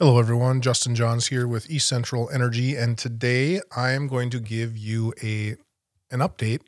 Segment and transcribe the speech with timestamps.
[0.00, 0.60] Hello, everyone.
[0.60, 5.12] Justin Jahnz here with East Central Energy, and today I am going to give you
[5.20, 5.56] a
[6.12, 6.60] an update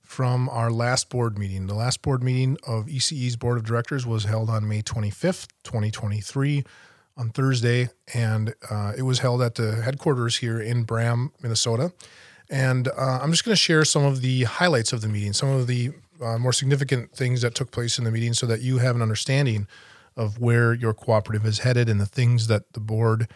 [0.00, 1.68] from our last board meeting.
[1.68, 6.64] The last board meeting of ECE's board of directors was held on May 25th, 2023,
[7.16, 11.92] on Thursday, and uh, it was held at the headquarters here in Braham, Minnesota.
[12.50, 15.50] And uh, I'm just going to share some of the highlights of the meeting, some
[15.50, 18.78] of the uh, more significant things that took place in the meeting, so that you
[18.78, 19.68] have an understanding
[20.16, 23.28] of where your cooperative is headed and the things that the board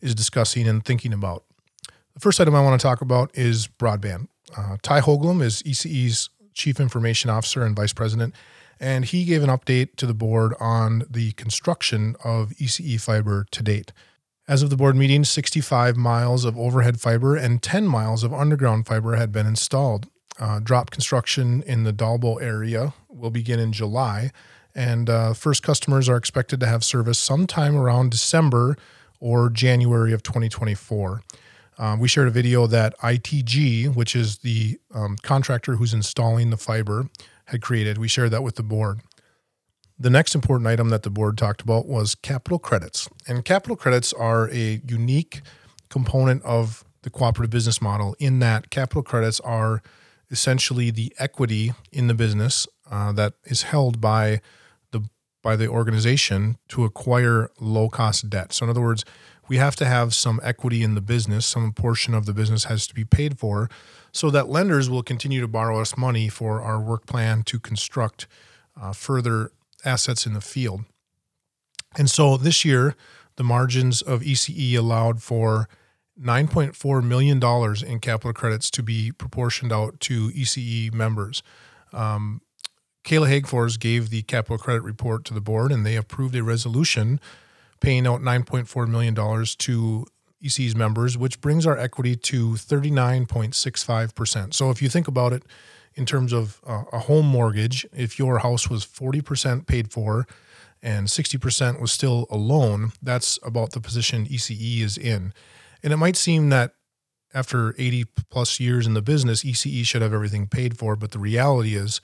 [0.00, 1.44] is discussing and thinking about.
[2.14, 4.28] The first item I want to talk about is broadband.
[4.56, 8.34] Uh, Ty Hoagland is ECE's Chief Information Officer and Vice President,
[8.78, 13.62] and he gave an update to the board on the construction of ECE fiber to
[13.62, 13.92] date.
[14.46, 18.86] As of the board meeting, 65 miles of overhead fiber and 10 miles of underground
[18.86, 20.08] fiber had been installed.
[20.38, 24.30] Uh, drop construction in the Dalbo area will begin in July,
[24.74, 28.76] and uh, first customers are expected to have service sometime around December
[29.20, 31.22] or January of 2024.
[31.78, 36.56] Um, we shared a video that ITG, which is the um, contractor who's installing the
[36.56, 37.08] fiber,
[37.46, 37.98] had created.
[37.98, 39.00] We shared that with the board.
[39.98, 43.08] The next important item that the board talked about was capital credits.
[43.28, 45.42] And capital credits are a unique
[45.88, 49.82] component of the cooperative business model in that capital credits are
[50.30, 54.40] essentially the equity in the business uh, that is held by
[55.44, 58.52] by the organization to acquire low cost debt.
[58.52, 59.04] So, in other words,
[59.46, 62.86] we have to have some equity in the business, some portion of the business has
[62.88, 63.68] to be paid for,
[64.10, 68.26] so that lenders will continue to borrow us money for our work plan to construct
[68.80, 69.52] uh, further
[69.84, 70.84] assets in the field.
[71.96, 72.96] And so this year,
[73.36, 75.68] the margins of ECE allowed for
[76.20, 77.42] $9.4 million
[77.86, 81.42] in capital credits to be proportioned out to ECE members.
[81.92, 82.40] Um,
[83.04, 87.20] Kayla Hagfors gave the capital credit report to the board, and they approved a resolution
[87.80, 89.14] paying out $9.4 million
[89.58, 90.06] to
[90.42, 94.54] EC's members, which brings our equity to 39.65%.
[94.54, 95.42] So if you think about it
[95.94, 100.26] in terms of uh, a home mortgage, if your house was 40% paid for
[100.82, 105.32] and 60% was still a loan, that's about the position ECE is in.
[105.82, 106.74] And it might seem that
[107.32, 111.18] after 80 plus years in the business, ECE should have everything paid for, but the
[111.18, 112.00] reality is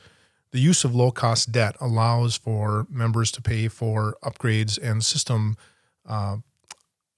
[0.52, 5.56] the use of low cost debt allows for members to pay for upgrades and system
[6.06, 6.38] uh,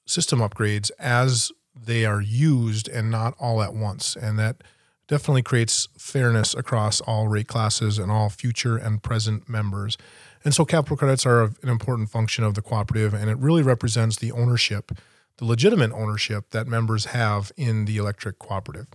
[0.07, 4.63] system upgrades as they are used and not all at once, and that
[5.09, 9.97] definitely creates fairness across all rate classes and all future and present members.
[10.45, 14.17] And so, capital credits are an important function of the cooperative, and it really represents
[14.17, 14.93] the ownership,
[15.37, 18.89] the legitimate ownership that members have in the electric cooperative.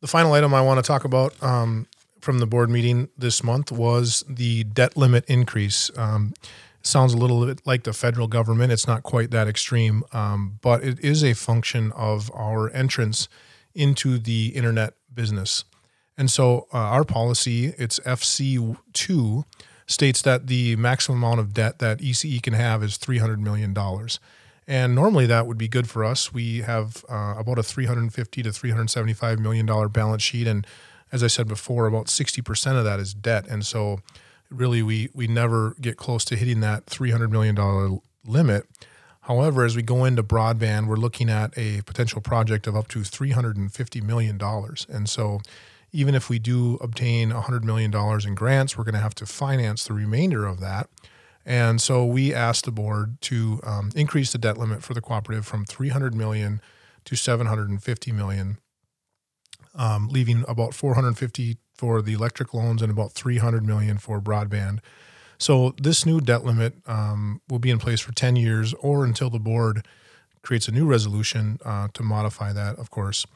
[0.00, 1.86] The final item I want to talk about um,
[2.24, 5.90] from the board meeting this month was the debt limit increase.
[5.96, 6.34] Um,
[6.82, 8.72] sounds a little bit like the federal government.
[8.72, 13.28] It's not quite that extreme, um, but it is a function of our entrance
[13.74, 15.64] into the internet business.
[16.16, 19.44] And so uh, our policy, it's FC2,
[19.86, 23.76] states that the maximum amount of debt that ECE can have is $300 million.
[24.66, 26.32] And normally that would be good for us.
[26.32, 30.66] We have uh, about a 350 to 375 million dollar balance sheet, and
[31.14, 33.46] as I said before, about 60% of that is debt.
[33.48, 34.00] And so
[34.50, 38.66] really we we never get close to hitting that $300 million limit.
[39.22, 42.98] However, as we go into broadband, we're looking at a potential project of up to
[42.98, 44.38] $350 million.
[44.88, 45.40] And so
[45.92, 47.94] even if we do obtain $100 million
[48.26, 50.90] in grants, we're going to have to finance the remainder of that.
[51.46, 55.46] And so we asked the board to um, increase the debt limit for the cooperative
[55.46, 56.60] from 300 million
[57.04, 58.58] to 750 million
[59.74, 64.78] um, leaving about 450 for the electric loans and about 300 million for broadband.
[65.38, 69.30] So this new debt limit um, will be in place for 10 years or until
[69.30, 69.86] the board
[70.42, 73.26] creates a new resolution uh, to modify that, of course.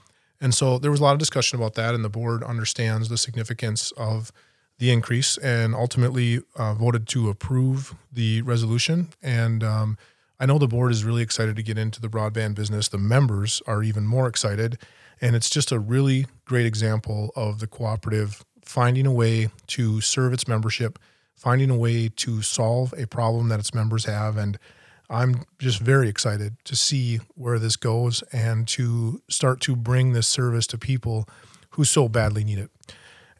[0.40, 3.18] And so there was a lot of discussion about that, and the board understands the
[3.18, 4.30] significance of
[4.78, 9.08] the increase and ultimately uh, voted to approve the resolution.
[9.20, 9.98] And um,
[10.38, 12.86] I know the board is really excited to get into the broadband business.
[12.86, 14.78] The members are even more excited.
[15.20, 20.32] And it's just a really great example of the cooperative finding a way to serve
[20.32, 20.98] its membership,
[21.34, 24.36] finding a way to solve a problem that its members have.
[24.36, 24.58] And
[25.08, 30.28] I'm just very excited to see where this goes and to start to bring this
[30.28, 31.26] service to people
[31.70, 32.70] who so badly need it.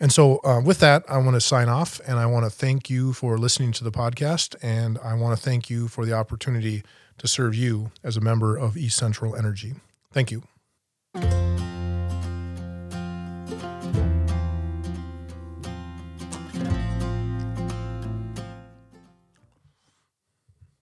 [0.00, 2.88] And so, uh, with that, I want to sign off and I want to thank
[2.88, 4.54] you for listening to the podcast.
[4.62, 6.84] And I want to thank you for the opportunity
[7.18, 9.74] to serve you as a member of East Central Energy.
[10.12, 11.67] Thank you.